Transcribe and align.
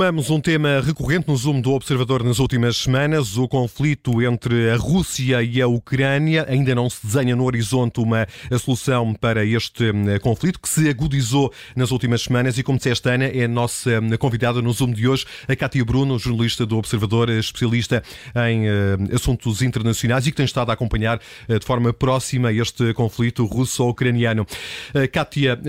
Retomamos 0.00 0.30
um 0.30 0.40
tema 0.40 0.80
recorrente 0.80 1.28
no 1.28 1.36
Zoom 1.36 1.60
do 1.60 1.72
Observador 1.72 2.24
nas 2.24 2.38
últimas 2.38 2.78
semanas, 2.78 3.36
o 3.36 3.46
conflito 3.46 4.22
entre 4.22 4.70
a 4.70 4.76
Rússia 4.76 5.42
e 5.42 5.60
a 5.60 5.68
Ucrânia. 5.68 6.46
Ainda 6.48 6.74
não 6.74 6.88
se 6.88 7.06
desenha 7.06 7.36
no 7.36 7.44
horizonte 7.44 8.00
uma 8.00 8.26
solução 8.58 9.12
para 9.12 9.44
este 9.44 9.90
hum, 9.90 10.06
conflito, 10.22 10.58
que 10.58 10.70
se 10.70 10.88
agudizou 10.88 11.52
nas 11.76 11.90
últimas 11.90 12.22
semanas 12.22 12.56
e, 12.56 12.62
como 12.62 12.78
disseste, 12.78 13.10
Ana, 13.10 13.26
é 13.26 13.44
a 13.44 13.48
nossa 13.48 14.00
hum, 14.00 14.16
convidada 14.18 14.62
no 14.62 14.72
Zoom 14.72 14.92
de 14.92 15.06
hoje, 15.06 15.26
a 15.46 15.54
Cátia 15.54 15.84
Bruno, 15.84 16.18
jornalista 16.18 16.64
do 16.64 16.78
Observador, 16.78 17.28
especialista 17.28 18.02
em 18.48 18.70
uh, 18.70 19.14
assuntos 19.14 19.60
internacionais 19.60 20.26
e 20.26 20.30
que 20.30 20.36
tem 20.38 20.46
estado 20.46 20.70
a 20.70 20.72
acompanhar 20.72 21.20
uh, 21.46 21.58
de 21.58 21.66
forma 21.66 21.92
próxima 21.92 22.50
este 22.50 22.94
conflito 22.94 23.44
russo-ucraniano. 23.44 24.46
Uh, 24.94 25.06
Cátia, 25.12 25.60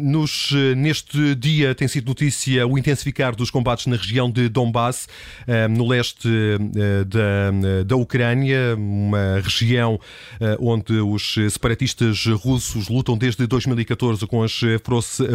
nos, 0.00 0.50
neste 0.74 1.34
dia 1.34 1.74
tem 1.74 1.86
sido 1.86 2.06
notícia 2.06 2.66
o 2.66 2.78
intensificar 2.78 3.36
dos 3.36 3.50
combates 3.50 3.65
na 3.86 3.96
região 3.96 4.30
de 4.30 4.48
Donbass, 4.48 5.08
eh, 5.46 5.66
no 5.66 5.88
leste 5.88 6.28
eh, 6.28 7.04
da, 7.04 7.82
da 7.84 7.96
Ucrânia, 7.96 8.76
uma 8.76 9.40
região 9.42 9.98
eh, 10.40 10.56
onde 10.60 10.92
os 11.00 11.34
separatistas 11.50 12.26
russos 12.26 12.88
lutam 12.88 13.18
desde 13.18 13.44
2014 13.44 14.24
com 14.26 14.44
as 14.44 14.60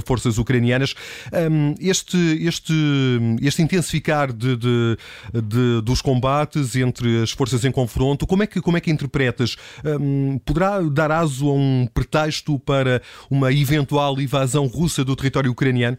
forças 0.06 0.38
ucranianas. 0.38 0.96
Este, 1.80 2.18
este, 2.46 2.74
este 3.42 3.62
intensificar 3.62 4.32
de, 4.32 4.56
de, 4.56 4.98
de, 5.34 5.82
dos 5.82 6.02
combates 6.02 6.76
entre 6.76 7.22
as 7.22 7.32
forças 7.32 7.66
em 7.66 7.72
confronto, 7.72 8.26
como 8.26 8.44
é 8.44 8.48
que, 8.48 8.62
como 8.62 8.78
é 8.78 8.82
que 8.82 8.92
interpretas? 8.92 9.58
Poderá 10.46 10.80
dar 10.82 11.12
aso 11.12 11.50
a 11.50 11.54
um 11.54 11.88
pretexto 11.94 12.58
para 12.60 13.02
uma 13.30 13.52
eventual 13.52 14.20
invasão 14.22 14.68
russa 14.68 15.04
do 15.04 15.16
território 15.16 15.52
ucraniano? 15.52 15.98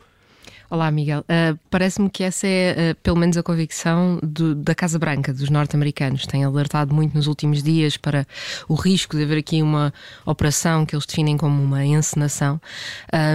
Olá, 0.73 0.91
Miguel. 0.91 1.20
Uh, 1.20 1.59
Parece-me 1.69 2.09
que 2.09 2.25
essa 2.25 2.47
é, 2.47 2.92
uh, 2.92 2.95
pelo 3.03 3.19
menos, 3.19 3.37
a 3.37 3.42
convicção 3.42 4.19
do, 4.23 4.55
da 4.55 4.75
Casa 4.75 4.98
Branca, 4.98 5.31
dos 5.31 5.51
norte-americanos. 5.51 6.27
Têm 6.27 6.45
alertado 6.45 6.95
muito 6.95 7.14
nos 7.14 7.27
últimos 7.27 7.62
dias 7.62 7.98
para 7.98 8.27
o 8.67 8.75
risco 8.75 9.14
de 9.14 9.23
haver 9.23 9.37
aqui 9.37 9.61
uma 9.61 9.92
operação 10.25 10.87
que 10.87 10.97
eles 10.97 11.05
definem 11.05 11.37
como 11.37 11.62
uma 11.62 11.84
encenação 11.84 12.59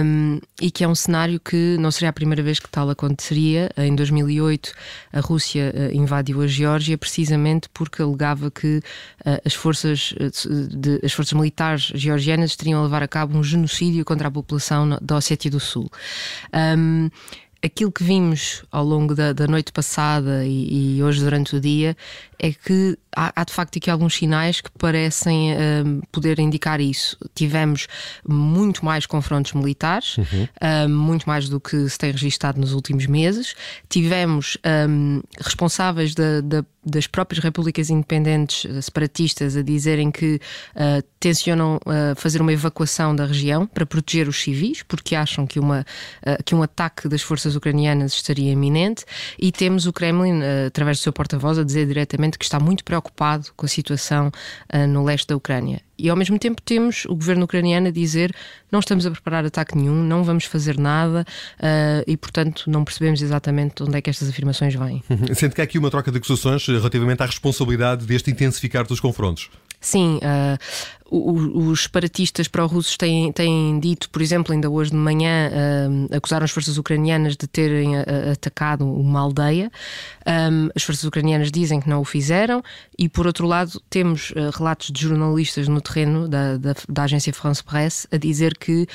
um, 0.04 0.40
e 0.60 0.68
que 0.68 0.82
é 0.82 0.88
um 0.88 0.96
cenário 0.96 1.38
que 1.38 1.76
não 1.78 1.92
seria 1.92 2.08
a 2.08 2.12
primeira 2.12 2.42
vez 2.42 2.58
que 2.58 2.68
tal 2.68 2.90
aconteceria. 2.90 3.70
Em 3.76 3.94
2008, 3.94 4.72
a 5.12 5.20
Rússia 5.20 5.72
uh, 5.72 5.94
invadiu 5.94 6.42
a 6.42 6.46
Geórgia 6.48 6.98
precisamente 6.98 7.68
porque 7.72 8.02
alegava 8.02 8.50
que 8.50 8.82
as, 9.44 9.54
forças, 9.54 10.12
de, 10.70 11.00
as 11.04 11.12
forças 11.12 11.34
militares 11.34 11.92
georgianas 11.94 12.56
teriam 12.56 12.80
a 12.80 12.82
levar 12.82 13.04
a 13.04 13.06
cabo 13.06 13.38
um 13.38 13.44
genocídio 13.44 14.04
contra 14.04 14.26
a 14.26 14.30
população 14.30 14.98
da 15.00 15.16
Ossétia 15.16 15.48
do 15.48 15.60
Sul. 15.60 15.88
Um, 16.52 17.08
aquilo 17.62 17.90
que 17.90 18.04
vimos 18.04 18.64
ao 18.70 18.84
longo 18.84 19.14
da, 19.14 19.32
da 19.32 19.46
noite 19.46 19.72
passada 19.72 20.44
e, 20.44 20.96
e, 20.96 21.02
hoje 21.02 21.20
durante 21.20 21.56
o 21.56 21.60
dia 21.60 21.96
é 22.38 22.52
que 22.52 22.96
há, 23.18 23.32
há, 23.34 23.44
de 23.44 23.52
facto 23.52 23.76
aqui 23.78 23.90
alguns 23.90 24.14
sinais 24.14 24.60
que 24.60 24.70
parecem 24.78 25.52
um, 25.52 26.00
poder 26.12 26.38
indicar 26.38 26.80
isso. 26.80 27.18
Tivemos 27.34 27.88
muito 28.26 28.84
mais 28.84 29.06
confrontos 29.06 29.52
militares, 29.52 30.16
uhum. 30.18 30.48
um, 30.86 30.88
muito 30.88 31.26
mais 31.26 31.48
do 31.48 31.58
que 31.58 31.88
se 31.88 31.98
tem 31.98 32.12
registado 32.12 32.60
nos 32.60 32.72
últimos 32.72 33.06
meses. 33.06 33.54
Tivemos 33.88 34.56
um, 34.88 35.20
responsáveis 35.40 36.14
da, 36.14 36.40
da, 36.40 36.64
das 36.84 37.06
próprias 37.06 37.42
repúblicas 37.42 37.90
independentes 37.90 38.64
eh, 38.64 38.80
separatistas 38.80 39.56
a 39.56 39.62
dizerem 39.62 40.10
que 40.10 40.40
uh, 40.74 41.02
tencionam 41.20 41.76
uh, 41.76 42.16
fazer 42.16 42.40
uma 42.40 42.52
evacuação 42.52 43.14
da 43.14 43.26
região 43.26 43.66
para 43.66 43.84
proteger 43.84 44.28
os 44.28 44.40
civis, 44.40 44.82
porque 44.82 45.14
acham 45.14 45.46
que, 45.46 45.58
uma, 45.58 45.84
uh, 46.22 46.42
que 46.44 46.54
um 46.54 46.62
ataque 46.62 47.08
das 47.08 47.20
forças 47.20 47.56
ucranianas 47.56 48.14
estaria 48.14 48.52
iminente. 48.52 49.04
E 49.38 49.52
temos 49.52 49.86
o 49.86 49.92
Kremlin, 49.92 50.40
através 50.66 50.98
do 50.98 51.02
seu 51.02 51.12
porta-voz, 51.12 51.58
a 51.58 51.64
dizer 51.64 51.86
diretamente 51.86 52.38
que 52.38 52.44
está 52.44 52.58
muito 52.58 52.84
preocupado 52.84 53.07
preocupado 53.08 53.48
com 53.56 53.66
a 53.66 53.68
situação 53.68 54.28
uh, 54.28 54.86
no 54.86 55.04
leste 55.04 55.26
da 55.26 55.36
Ucrânia. 55.36 55.80
E 55.98 56.08
ao 56.08 56.16
mesmo 56.16 56.38
tempo 56.38 56.62
temos 56.62 57.04
o 57.06 57.14
governo 57.14 57.44
ucraniano 57.44 57.88
a 57.88 57.90
dizer 57.90 58.34
não 58.70 58.78
estamos 58.78 59.04
a 59.04 59.10
preparar 59.10 59.44
ataque 59.44 59.76
nenhum, 59.76 59.94
não 59.94 60.22
vamos 60.22 60.44
fazer 60.44 60.78
nada 60.78 61.26
uh, 61.58 62.04
e, 62.06 62.16
portanto, 62.16 62.64
não 62.68 62.84
percebemos 62.84 63.20
exatamente 63.20 63.82
onde 63.82 63.96
é 63.96 64.00
que 64.00 64.08
estas 64.08 64.28
afirmações 64.28 64.74
vêm. 64.74 65.02
Sente 65.34 65.54
que 65.54 65.60
há 65.60 65.64
aqui 65.64 65.78
uma 65.78 65.90
troca 65.90 66.12
de 66.12 66.18
acusações 66.18 66.64
relativamente 66.66 67.22
à 67.22 67.26
responsabilidade 67.26 68.06
deste 68.06 68.30
intensificar 68.30 68.86
dos 68.86 69.00
confrontos? 69.00 69.50
Sim, 69.80 70.18
uh, 70.18 70.58
os 71.10 71.84
separatistas 71.84 72.48
pró-russos 72.48 72.96
têm, 72.96 73.32
têm 73.32 73.78
dito, 73.78 74.10
por 74.10 74.20
exemplo, 74.20 74.52
ainda 74.52 74.68
hoje 74.68 74.90
de 74.90 74.96
manhã, 74.96 75.50
uh, 75.50 76.16
acusaram 76.16 76.44
as 76.44 76.50
forças 76.50 76.76
ucranianas 76.76 77.36
de 77.36 77.46
terem 77.46 77.96
uh, 77.96 78.32
atacado 78.32 78.84
uma 78.84 79.20
aldeia. 79.20 79.70
Um, 80.26 80.68
as 80.74 80.82
forças 80.82 81.04
ucranianas 81.04 81.52
dizem 81.52 81.80
que 81.80 81.88
não 81.88 82.00
o 82.00 82.04
fizeram, 82.04 82.62
e 82.98 83.08
por 83.08 83.26
outro 83.26 83.46
lado, 83.46 83.80
temos 83.88 84.32
relatos 84.54 84.90
de 84.90 85.00
jornalistas 85.02 85.68
no 85.68 85.80
terreno 85.80 86.28
da, 86.28 86.56
da, 86.56 86.74
da 86.88 87.02
agência 87.04 87.32
France 87.32 87.62
Presse 87.62 88.06
a 88.10 88.16
dizer 88.16 88.58
que 88.58 88.86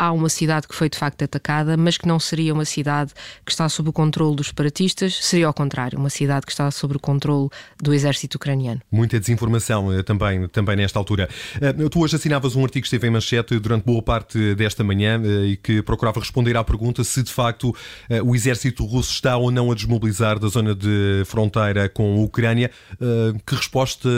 há 0.00 0.10
uma 0.12 0.30
cidade 0.30 0.66
que 0.66 0.74
foi 0.74 0.88
de 0.88 0.96
facto 0.96 1.22
atacada, 1.22 1.76
mas 1.76 1.98
que 1.98 2.08
não 2.08 2.18
seria 2.18 2.54
uma 2.54 2.64
cidade 2.64 3.12
que 3.44 3.52
está 3.52 3.68
sob 3.68 3.90
o 3.90 3.92
controle 3.92 4.34
dos 4.34 4.46
separatistas, 4.46 5.14
seria 5.20 5.46
ao 5.46 5.52
contrário, 5.52 5.98
uma 5.98 6.08
cidade 6.08 6.46
que 6.46 6.52
está 6.52 6.70
sob 6.70 6.96
o 6.96 6.98
controle 6.98 7.50
do 7.78 7.92
exército 7.92 8.38
ucraniano. 8.38 8.80
Muita 8.90 9.20
desinformação 9.20 9.92
eh, 9.92 10.02
também, 10.02 10.48
também 10.48 10.74
nesta 10.74 10.98
altura. 10.98 11.28
Eh, 11.60 11.88
tu 11.90 12.00
hoje 12.00 12.16
assinavas 12.16 12.56
um 12.56 12.64
artigo 12.64 12.82
que 12.82 12.86
esteve 12.86 13.08
em 13.08 13.10
manchete 13.10 13.58
durante 13.58 13.84
boa 13.84 14.00
parte 14.00 14.54
desta 14.54 14.82
manhã 14.82 15.20
eh, 15.22 15.46
e 15.48 15.56
que 15.58 15.82
procurava 15.82 16.18
responder 16.18 16.56
à 16.56 16.64
pergunta 16.64 17.04
se 17.04 17.22
de 17.22 17.30
facto 17.30 17.76
o 18.24 18.34
exército 18.34 18.86
russo 18.86 19.12
está 19.12 19.36
ou 19.36 19.50
não 19.50 19.70
a 19.70 19.74
desmobilizar 19.74 20.38
da 20.38 20.48
zona 20.48 20.74
de 20.74 21.22
fronteira 21.26 21.88
com 21.88 22.14
a 22.14 22.24
Ucrânia. 22.24 22.70
Que 23.46 23.54
resposta 23.54 24.08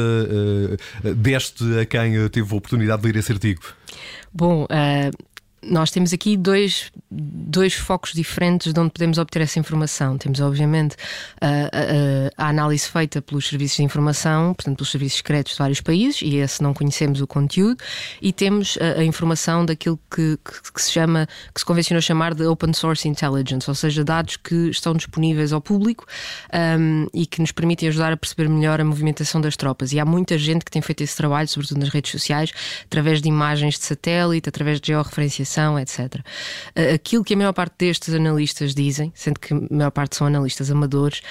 deste 1.16 1.64
a 1.80 1.86
quem 1.86 2.28
teve 2.28 2.52
a 2.52 2.56
oportunidade 2.56 3.02
de 3.02 3.08
ler 3.08 3.18
esse 3.18 3.32
artigo? 3.32 3.62
Bom, 4.32 4.66
nós 5.64 5.90
temos 5.90 6.12
aqui 6.12 6.36
dois, 6.36 6.90
dois 7.10 7.74
focos 7.74 8.12
diferentes 8.12 8.72
de 8.72 8.80
onde 8.80 8.90
podemos 8.90 9.18
obter 9.18 9.42
essa 9.42 9.58
informação. 9.58 10.18
Temos, 10.18 10.40
obviamente, 10.40 10.96
a, 11.40 11.46
a, 11.46 12.44
a, 12.44 12.48
análise 12.48 12.88
feita 12.88 13.22
pelos 13.22 13.48
serviços 13.48 13.76
de 13.76 13.84
informação, 13.84 14.54
portanto, 14.54 14.76
pelos 14.76 14.90
serviços 14.90 15.18
secretos 15.18 15.52
de 15.52 15.58
vários 15.58 15.80
países, 15.80 16.20
e 16.22 16.36
esse 16.36 16.62
não 16.62 16.74
conhecemos 16.74 17.20
o 17.20 17.26
conteúdo, 17.26 17.82
e 18.20 18.32
temos 18.32 18.76
a, 18.80 19.00
a 19.00 19.04
informação 19.04 19.64
daquilo 19.64 19.98
que, 20.10 20.36
que, 20.44 20.72
que, 20.72 20.82
se 20.82 20.90
chama, 20.90 21.28
que 21.54 21.60
se 21.60 21.64
convencionou 21.64 22.02
chamar 22.02 22.34
de 22.34 22.44
open 22.44 22.72
source 22.72 23.06
intelligence, 23.06 23.70
ou 23.70 23.74
seja, 23.74 24.04
dados 24.04 24.36
que 24.36 24.70
estão 24.70 24.94
disponíveis 24.94 25.52
ao 25.52 25.60
público 25.60 26.06
um, 26.52 27.06
e 27.14 27.24
que 27.24 27.40
nos 27.40 27.52
permitem 27.52 27.88
ajudar 27.88 28.12
a 28.12 28.16
perceber 28.16 28.48
melhor 28.48 28.80
a 28.80 28.84
movimentação 28.84 29.40
das 29.40 29.56
tropas. 29.56 29.92
E 29.92 30.00
há 30.00 30.04
muita 30.04 30.36
gente 30.36 30.64
que 30.64 30.70
tem 30.70 30.82
feito 30.82 31.02
esse 31.02 31.16
trabalho, 31.16 31.46
sobretudo 31.46 31.78
nas 31.78 31.88
redes 31.88 32.10
sociais, 32.10 32.50
através 32.84 33.22
de 33.22 33.28
imagens 33.28 33.78
de 33.78 33.84
satélite, 33.84 34.48
através 34.48 34.80
de 34.80 34.88
georreferenciação 34.88 35.51
etc. 35.78 36.20
Aquilo 36.94 37.24
que 37.24 37.34
a 37.34 37.36
maior 37.36 37.52
parte 37.52 37.74
destes 37.78 38.14
analistas 38.14 38.74
dizem, 38.74 39.12
sendo 39.14 39.38
que 39.40 39.54
a 39.54 39.60
maior 39.70 39.90
parte 39.90 40.16
são 40.16 40.26
analistas 40.26 40.70
amadores, 40.70 41.22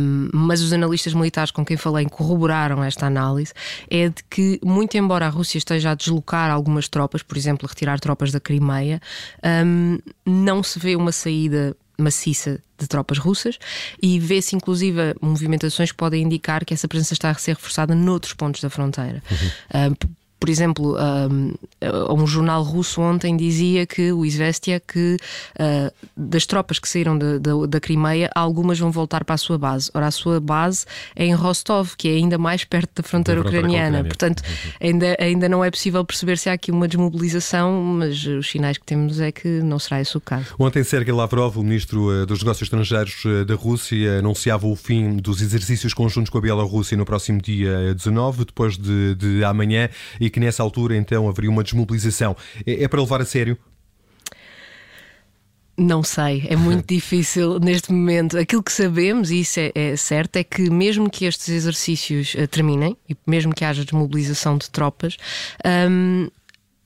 um, 0.00 0.28
mas 0.32 0.62
os 0.62 0.72
analistas 0.72 1.14
militares 1.14 1.50
com 1.50 1.64
quem 1.64 1.76
falei 1.76 2.06
corroboraram 2.06 2.82
esta 2.82 3.06
análise, 3.06 3.52
é 3.90 4.08
de 4.08 4.22
que, 4.28 4.60
muito 4.64 4.96
embora 4.96 5.26
a 5.26 5.28
Rússia 5.28 5.58
esteja 5.58 5.90
a 5.90 5.94
deslocar 5.94 6.50
algumas 6.50 6.88
tropas, 6.88 7.22
por 7.22 7.36
exemplo, 7.36 7.66
a 7.66 7.68
retirar 7.68 8.00
tropas 8.00 8.32
da 8.32 8.40
Crimeia, 8.40 9.00
um, 9.64 9.98
não 10.26 10.62
se 10.62 10.78
vê 10.78 10.96
uma 10.96 11.12
saída 11.12 11.76
maciça 11.98 12.60
de 12.78 12.88
tropas 12.88 13.18
russas 13.18 13.58
e 14.02 14.18
vê-se 14.18 14.56
inclusive 14.56 15.14
movimentações 15.20 15.92
que 15.92 15.96
podem 15.96 16.22
indicar 16.22 16.64
que 16.64 16.74
essa 16.74 16.88
presença 16.88 17.14
está 17.14 17.30
a 17.30 17.34
ser 17.34 17.54
reforçada 17.54 17.94
noutros 17.94 18.34
pontos 18.34 18.60
da 18.60 18.68
fronteira. 18.68 19.22
Uhum. 19.30 19.96
Por 20.42 20.50
exemplo, 20.50 20.96
um, 20.98 21.54
um 22.10 22.26
jornal 22.26 22.64
russo 22.64 23.00
ontem 23.00 23.36
dizia 23.36 23.86
que 23.86 24.12
o 24.12 24.24
Izvestia 24.24 24.80
que 24.80 25.16
uh, 25.54 25.92
das 26.16 26.46
tropas 26.46 26.80
que 26.80 26.88
saíram 26.88 27.16
de, 27.16 27.38
de, 27.38 27.66
da 27.68 27.78
Crimeia, 27.78 28.28
algumas 28.34 28.76
vão 28.76 28.90
voltar 28.90 29.24
para 29.24 29.36
a 29.36 29.38
sua 29.38 29.56
base. 29.56 29.88
Ora, 29.94 30.08
a 30.08 30.10
sua 30.10 30.40
base 30.40 30.84
é 31.14 31.24
em 31.24 31.32
Rostov, 31.32 31.92
que 31.96 32.08
é 32.08 32.12
ainda 32.14 32.36
mais 32.38 32.64
perto 32.64 33.02
da 33.02 33.08
fronteira, 33.08 33.40
fronteira 33.40 33.66
ucraniana. 33.68 34.02
Portanto, 34.02 34.40
uhum. 34.40 34.88
ainda, 34.88 35.16
ainda 35.20 35.48
não 35.48 35.64
é 35.64 35.70
possível 35.70 36.04
perceber 36.04 36.36
se 36.38 36.50
há 36.50 36.54
aqui 36.54 36.72
uma 36.72 36.88
desmobilização, 36.88 37.80
mas 37.80 38.26
os 38.26 38.50
sinais 38.50 38.78
que 38.78 38.84
temos 38.84 39.20
é 39.20 39.30
que 39.30 39.48
não 39.62 39.78
será 39.78 40.00
esse 40.00 40.16
o 40.16 40.20
caso. 40.20 40.46
Ontem, 40.58 40.82
Sergei 40.82 41.14
Lavrov, 41.14 41.56
o 41.56 41.62
ministro 41.62 42.22
uh, 42.22 42.26
dos 42.26 42.40
Negócios 42.40 42.66
Estrangeiros 42.66 43.24
uh, 43.24 43.44
da 43.44 43.54
Rússia, 43.54 44.18
anunciava 44.18 44.66
o 44.66 44.74
fim 44.74 45.16
dos 45.18 45.40
exercícios 45.40 45.94
conjuntos 45.94 46.30
com 46.30 46.38
a 46.38 46.40
Bielorrússia 46.40 46.96
no 46.96 47.04
próximo 47.04 47.40
dia 47.40 47.94
19, 47.94 48.46
depois 48.46 48.76
de, 48.76 49.14
de 49.14 49.44
amanhã, 49.44 49.88
e 50.20 50.31
que 50.32 50.40
nessa 50.40 50.62
altura 50.62 50.96
então 50.96 51.28
haveria 51.28 51.50
uma 51.50 51.62
desmobilização. 51.62 52.36
É, 52.66 52.84
é 52.84 52.88
para 52.88 53.00
levar 53.00 53.20
a 53.20 53.24
sério? 53.24 53.56
Não 55.76 56.02
sei, 56.02 56.46
é 56.48 56.56
muito 56.56 56.86
difícil 56.92 57.58
neste 57.58 57.92
momento. 57.92 58.38
Aquilo 58.38 58.62
que 58.62 58.72
sabemos, 58.72 59.30
e 59.30 59.40
isso 59.40 59.58
é, 59.58 59.72
é 59.74 59.96
certo, 59.96 60.36
é 60.36 60.44
que 60.44 60.70
mesmo 60.70 61.08
que 61.08 61.24
estes 61.24 61.48
exercícios 61.48 62.34
uh, 62.34 62.46
terminem, 62.46 62.96
e 63.08 63.16
mesmo 63.26 63.54
que 63.54 63.64
haja 63.64 63.84
desmobilização 63.84 64.58
de 64.58 64.70
tropas, 64.70 65.16
um, 65.90 66.28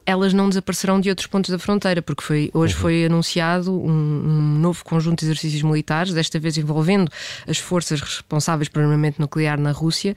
elas 0.06 0.32
não 0.32 0.48
desaparecerão 0.48 1.00
de 1.00 1.10
outros 1.10 1.26
pontos 1.26 1.50
da 1.50 1.58
fronteira, 1.58 2.00
porque 2.00 2.22
foi, 2.22 2.50
hoje 2.54 2.74
uhum. 2.74 2.80
foi 2.80 3.04
anunciado 3.04 3.72
um, 3.74 3.90
um, 3.90 4.58
novo 4.58 4.84
conjunto 4.84 5.18
de 5.18 5.26
exercícios 5.26 5.62
militares, 5.62 6.14
desta 6.14 6.38
vez 6.38 6.56
envolvendo 6.56 7.10
as 7.46 7.58
forças 7.58 8.00
responsáveis 8.00 8.68
pelo 8.68 8.84
armamento 8.84 9.20
nuclear 9.20 9.58
na 9.58 9.72
Rússia, 9.72 10.14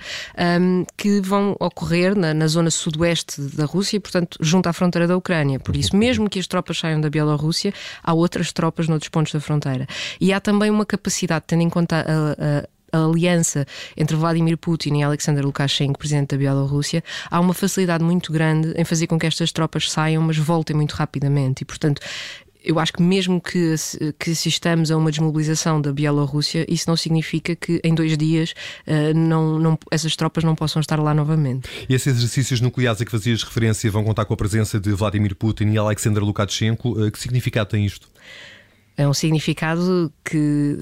um, 0.62 0.86
que 0.96 1.20
vão 1.22 1.56
ocorrer 1.60 2.16
na, 2.16 2.34
na, 2.34 2.48
zona 2.48 2.70
sudoeste 2.70 3.42
da 3.42 3.66
Rússia 3.66 3.98
e, 3.98 4.00
portanto, 4.00 4.38
junto 4.40 4.70
à 4.70 4.74
fronteira 4.74 5.08
da 5.08 5.18
Ucrânia. 5.18 5.60
Por 5.60 5.76
isso, 5.76 5.96
mesmo 5.96 6.30
que 6.30 6.40
as 6.40 6.46
tropas 6.46 6.78
saiam 6.78 7.02
da 7.02 7.10
Bielorrússia, 7.10 7.74
há 8.04 8.14
outras 8.14 8.54
tropas 8.54 8.88
noutros 8.88 9.10
pontos 9.10 9.34
da 9.34 9.40
fronteira. 9.40 9.88
E 10.22 10.32
há 10.32 10.40
também 10.40 10.70
uma 10.70 10.86
capacidade, 10.86 11.46
tendo 11.48 11.64
em 11.64 11.70
conta 11.70 12.06
a, 12.08 12.60
a 12.60 12.79
a 12.92 13.06
aliança 13.06 13.66
entre 13.96 14.16
Vladimir 14.16 14.58
Putin 14.58 14.98
e 14.98 15.04
Alexander 15.04 15.46
Lukashenko, 15.46 16.00
presidente 16.00 16.30
da 16.30 16.38
Bielorrússia, 16.38 17.04
há 17.30 17.40
uma 17.40 17.54
facilidade 17.54 18.04
muito 18.04 18.32
grande 18.32 18.74
em 18.76 18.84
fazer 18.84 19.08
com 19.08 19.18
que 19.18 19.26
estas 19.26 19.52
tropas 19.52 19.92
saiam, 19.92 20.22
mas 20.24 20.38
voltem 20.38 20.76
muito 20.76 20.94
rapidamente. 20.94 21.62
E, 21.62 21.66
portanto, 21.66 22.02
eu 22.64 22.78
acho 22.78 22.92
que 22.94 23.02
mesmo 23.02 23.40
que, 23.40 23.74
que 24.20 24.32
assistamos 24.32 24.92
a 24.92 24.98
uma 24.98 25.10
desmobilização 25.10 25.82
da 25.82 25.94
Bielorrússia, 25.94 26.66
isso 26.68 26.90
não 26.90 26.98
significa 26.98 27.56
que 27.56 27.80
em 27.84 27.96
dois 27.96 28.18
dias 28.18 28.54
uh, 28.86 29.18
não, 29.18 29.58
não, 29.58 29.80
essas 29.90 30.16
tropas 30.16 30.44
não 30.44 30.56
possam 30.56 30.80
estar 30.80 31.00
lá 31.00 31.14
novamente. 31.14 31.70
E 31.88 31.96
esses 31.96 32.18
exercícios 32.18 32.60
nucleares 32.60 33.02
a 33.02 33.06
que 33.06 33.12
fazias 33.12 33.44
referência 33.44 33.90
vão 33.90 34.04
contar 34.04 34.26
com 34.26 34.34
a 34.34 34.38
presença 34.38 34.80
de 34.80 34.92
Vladimir 34.92 35.36
Putin 35.36 35.70
e 35.70 35.78
Alexander 35.78 36.24
Lukashenko. 36.24 36.90
Uh, 36.90 37.12
que 37.12 37.20
significado 37.20 37.70
tem 37.70 37.86
isto? 37.86 38.08
É 39.00 39.08
um 39.08 39.14
significado 39.14 40.12
que 40.26 40.78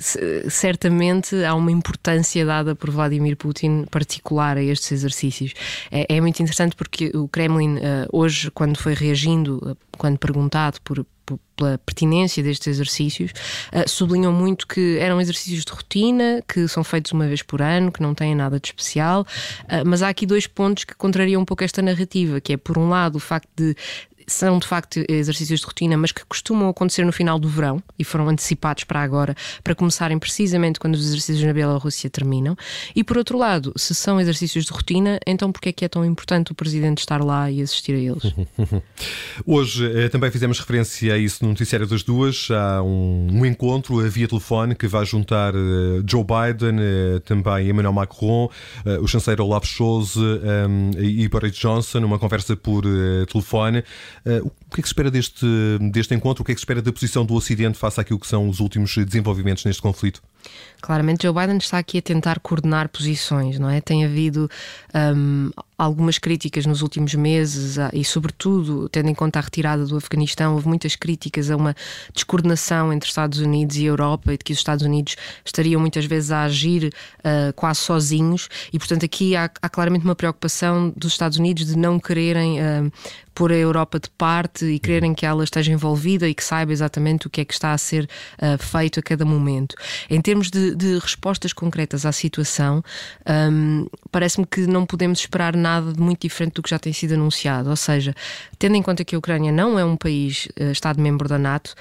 certamente 0.50 1.36
há 1.44 1.54
uma 1.54 1.72
importância 1.72 2.44
dada 2.44 2.74
por 2.74 2.90
Vladimir 2.90 3.38
Putin 3.38 3.86
particular 3.92 4.58
a 4.58 4.64
estes 4.64 4.92
exercícios. 4.92 5.54
É, 5.92 6.16
é 6.16 6.19
muito 6.19 6.42
interessante 6.42 6.75
porque 6.75 7.12
o 7.14 7.28
Kremlin, 7.28 7.78
eh, 7.78 8.08
hoje, 8.12 8.50
quando 8.50 8.75
foi 8.80 8.96
reagindo, 8.96 9.62
eh, 9.69 9.75
quando 10.00 10.18
perguntado 10.18 10.80
por, 10.84 11.06
pela 11.56 11.78
pertinência 11.78 12.42
destes 12.42 12.68
exercícios, 12.68 13.31
uh, 13.74 13.88
sublinham 13.88 14.31
muito 14.31 14.66
que 14.66 14.98
eram 14.98 15.19
exercícios 15.22 15.66
de 15.66 15.72
rotina, 15.72 16.42
que 16.48 16.68
são 16.68 16.84
feitos 16.84 17.12
uma 17.12 17.28
vez 17.28 17.44
por 17.44 17.62
ano, 17.62 17.92
que 17.92 18.02
não 18.02 18.16
têm 18.16 18.34
nada 18.34 18.60
de 18.60 18.68
especial, 18.68 19.28
mas 19.86 20.02
há 20.02 20.10
aqui 20.10 20.25
dois 20.25 20.48
pontos 20.48 20.86
que 20.86 20.96
contrariam 20.96 21.42
um 21.42 21.46
pouco 21.46 21.64
esta 21.64 21.81
narrativa, 21.81 22.40
que 22.40 22.54
é, 22.54 22.58
por 22.58 22.78
um 22.78 22.88
lado, 22.88 23.18
o 23.18 23.19
facto 23.19 23.50
de 23.58 23.75
são 24.28 24.60
de 24.60 24.68
facto 24.68 25.04
exercícios 25.08 25.62
de 25.62 25.66
rotina, 25.66 25.98
mas 25.98 26.12
que 26.12 26.26
costumam 26.26 26.68
acontecer 26.68 27.06
no 27.06 27.14
final 27.14 27.40
do 27.40 27.48
verão 27.48 27.82
e 27.98 28.04
foram 28.04 28.28
antecipados 28.28 28.84
para 28.84 29.02
agora, 29.02 29.36
para 29.64 29.74
começarem 29.74 30.20
precisamente 30.20 30.80
quando 30.80 30.96
os 30.96 31.06
exercícios 31.06 31.44
na 31.44 31.54
Bielorrússia 31.54 32.10
terminam. 32.10 32.56
E 32.94 33.04
por 33.04 33.18
outro 33.18 33.38
lado, 33.38 33.72
se 33.78 33.96
são 33.96 34.20
exercícios 34.20 34.66
de 34.66 34.72
rotina, 34.72 35.18
então 35.26 35.52
porquê 35.52 35.70
é 35.70 35.72
que 35.72 35.86
é 35.86 35.88
tão 35.88 36.04
importante 36.04 36.52
o 36.52 36.56
Presidente 36.56 37.00
estar 37.00 37.24
lá 37.24 37.50
e 37.50 37.62
assistir 37.62 37.94
a 37.94 37.98
eles? 37.98 38.24
Hoje 39.46 39.90
eh, 39.96 40.10
também 40.10 40.30
fizemos 40.30 40.60
referência 40.60 41.14
a 41.14 41.18
isso 41.18 41.44
no 41.44 41.50
Noticiário 41.50 41.88
das 41.88 42.04
Duas. 42.04 42.50
Há 42.52 42.84
um, 42.84 43.28
um 43.32 43.46
encontro 43.46 43.98
via 44.10 44.28
telefone 44.28 44.76
que 44.76 44.88
vai 44.88 45.06
juntar 45.06 45.56
uh, 45.56 46.04
Joe 46.06 46.24
Biden, 46.24 46.76
uh, 46.80 47.20
também 47.22 47.70
Emmanuel 47.70 47.94
Macron, 47.94 48.50
o 49.02 49.08
chanceler 49.08 49.40
Olaf 49.40 49.66
Scholz 49.66 50.16
e 50.98 51.28
Boris 51.28 51.56
Johnson, 51.56 52.00
uma 52.00 52.20
conversa 52.20 52.56
por 52.56 52.84
telefone. 53.28 53.84
Eh, 54.25 54.42
o 54.42 54.50
que 54.74 54.80
é 54.80 54.81
que 54.81 54.88
se 54.88 54.94
espera 54.94 55.12
deste, 55.12 55.46
deste 55.92 56.14
encontro? 56.14 56.42
O 56.42 56.46
que 56.46 56.52
é 56.52 56.56
que 56.56 56.60
se 56.60 56.64
espera 56.64 56.81
da 56.81 56.92
posição 56.92 57.25
do 57.25 57.34
Ocidente 57.34 57.78
face 57.78 58.00
àquilo 58.00 58.19
que 58.19 58.28
são 58.28 58.48
os 58.50 58.60
últimos 58.60 58.96
desenvolvimentos 58.96 59.64
neste 59.66 59.81
conflito? 59.81 60.22
Claramente, 60.81 61.24
Joe 61.24 61.34
Biden 61.34 61.57
está 61.57 61.80
aqui 61.80 61.98
a 61.98 62.01
tentar 62.01 62.39
coordenar 62.39 62.89
posições, 62.89 63.57
não 63.57 63.69
é? 63.69 63.81
Tem 63.81 64.06
havido 64.06 64.50
um, 65.16 65.50
algumas 65.78 66.18
críticas 66.18 66.66
nos 66.66 66.81
últimos 66.81 67.13
meses 67.16 67.78
e, 67.94 68.04
sobretudo, 68.04 68.88
tendo 68.89 69.10
em 69.10 69.13
conta 69.13 69.39
a 69.39 69.42
retirada 69.42 69.86
do 69.86 69.98
Afeganistão, 69.98 70.54
houve 70.54 70.68
muitas 70.68 70.95
críticas 70.95 71.50
a 71.50 71.56
uma 71.56 71.75
descoordenação 72.13 72.94
entre 72.94 73.10
Estados 73.10 73.39
Unidos 73.39 73.75
e 73.78 73.86
Europa 73.86 74.34
e 74.34 74.38
de 74.38 74.44
que 74.44 74.54
os 74.54 74.60
Estados 74.60 74.86
Unidos 74.86 75.16
estariam 75.44 75.81
muitas 75.81 76.06
vezes 76.06 76.31
a 76.31 76.44
agir 76.44 76.86
uh, 77.19 77.54
quase 77.56 77.80
sozinhos. 77.80 78.48
E, 78.72 78.78
portanto, 78.78 79.04
aqui 79.04 79.36
há, 79.36 79.50
há, 79.62 79.69
claramente 79.69 80.06
uma 80.06 80.16
preocupação 80.16 80.94
dos 80.95 81.12
Estados 81.12 81.38
Unidos 81.38 81.66
de 81.66 81.78
não 81.78 82.00
quererem 82.00 82.60
uh, 82.60 82.92
pôr 83.38 83.51
a 83.51 83.56
Europa 83.56 84.00
de 84.00 84.10
parte 84.10 84.66
e 84.66 84.80
quererem 84.80 85.13
que 85.13 85.24
ela 85.24 85.44
esteja 85.44 85.72
envolvida 85.72 86.28
e 86.28 86.33
que 86.33 86.44
saiba 86.44 86.72
exatamente 86.72 87.28
o 87.28 87.30
que 87.30 87.42
é 87.42 87.45
que 87.45 87.54
está 87.54 87.72
a 87.72 87.78
ser 87.78 88.10
uh, 88.42 88.57
feito 88.57 89.00
a 89.00 89.04
cada 89.04 89.24
momento. 89.25 89.75
Em 90.10 90.19
termos 90.28 90.52
de, 90.52 90.76
de 90.76 91.00
respostas 91.00 91.54
concretas 91.54 92.06
à 92.06 92.12
situação, 92.12 92.84
um, 93.50 93.88
parece-me 94.12 94.46
que 94.46 94.68
não 94.68 94.86
podemos 94.86 95.20
esperar 95.20 95.56
nada 95.56 95.94
de 95.94 96.02
muito 96.02 96.24
diferente 96.24 96.56
do 96.56 96.62
que 96.62 96.70
já 96.70 96.78
tem 96.78 96.92
sido 96.92 97.14
anunciado. 97.14 97.70
Ou 97.70 97.78
seja, 97.78 98.14
tendo 98.60 98.76
em 98.76 98.82
conta 98.82 99.06
que 99.06 99.16
a 99.16 99.18
Ucrânia 99.18 99.54
não 99.54 99.80
é 99.80 99.86
um 99.86 99.96
país 99.96 100.50
uh, 100.60 100.70
Estado-membro 100.70 101.30
da 101.30 101.38
NATO, 101.38 101.74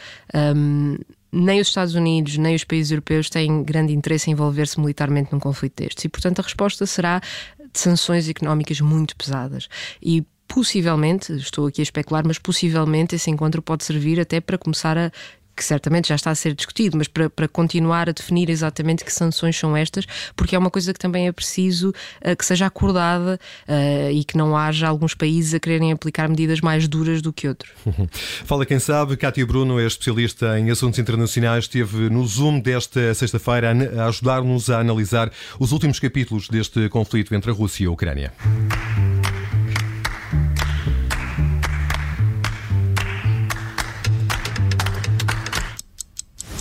um, 0.57 0.97
nem 1.33 1.61
os 1.61 1.67
Estados 1.67 1.97
Unidos, 1.97 2.37
nem 2.39 2.55
os 2.55 2.63
países 2.63 2.93
europeus 2.93 3.29
têm 3.29 3.65
grande 3.65 3.93
interesse 3.93 4.31
em 4.31 4.33
envolver-se 4.33 4.79
militarmente 4.79 5.33
num 5.33 5.41
conflito 5.41 5.83
destes. 5.83 6.05
E, 6.05 6.09
portanto, 6.09 6.39
a 6.39 6.43
resposta 6.43 6.87
será 6.87 7.21
de 7.59 7.81
sanções 7.81 8.29
económicas 8.29 8.81
muito 8.81 9.17
pesadas. 9.17 9.69
E 10.01 10.25
possivelmente, 10.47 11.33
estou 11.33 11.67
aqui 11.67 11.81
a 11.81 11.83
especular, 11.83 12.25
mas 12.25 12.39
possivelmente 12.39 13.17
esse 13.17 13.29
encontro 13.29 13.61
pode 13.61 13.83
servir 13.83 14.21
até 14.21 14.41
para 14.41 14.57
começar 14.57 14.97
a 14.97 15.11
que 15.57 15.65
certamente 15.65 16.09
já 16.09 16.15
está 16.15 16.31
a 16.31 16.35
ser 16.35 16.55
discutido, 16.55 16.99
mas 16.99 17.09
para, 17.09 17.31
para 17.31 17.49
continuar 17.49 18.09
a 18.09 18.13
definir 18.13 18.51
exatamente 18.51 19.05
que 19.05 19.13
sanções 19.13 19.59
são 19.59 19.77
estas, 19.77 20.05
porque 20.37 20.55
é 20.55 20.59
uma 20.59 20.71
coisa 20.71 20.93
que 20.93 20.99
também 20.99 21.27
é 21.27 21.33
preciso 21.33 21.91
uh, 22.25 22.37
que 22.37 22.45
seja 22.45 22.67
acordada 22.67 23.41
uh, 23.67 24.11
e 24.11 24.23
que 24.23 24.37
não 24.37 24.57
haja 24.57 24.87
alguns 24.87 25.15
países 25.15 25.55
a 25.55 25.61
quererem 25.61 25.93
aplicar 25.93 26.29
medidas 26.29 26.61
mais 26.61 26.87
duras 26.87 27.23
do 27.23 27.33
que 27.33 27.49
outros. 27.49 27.73
Fala 28.45 28.67
quem 28.67 28.79
sabe, 28.79 29.17
Cátia 29.17 29.47
Bruno 29.47 29.81
é 29.81 29.87
especialista 29.87 30.59
em 30.59 30.71
assuntos 30.71 30.99
internacionais, 30.99 31.65
esteve 31.65 32.11
no 32.11 32.27
Zoom 32.27 32.61
desta 32.61 33.15
sexta-feira 33.15 33.73
a 33.97 34.09
ajudar-nos 34.09 34.69
a 34.69 34.81
analisar 34.81 35.33
os 35.59 35.73
últimos 35.73 35.99
capítulos 35.99 36.49
deste 36.49 36.89
conflito 36.89 37.35
entre 37.35 37.51
a 37.51 37.55
Rússia 37.55 37.85
e 37.85 37.87
a 37.87 37.91
Ucrânia. 37.91 38.33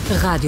Rádio 0.10 0.44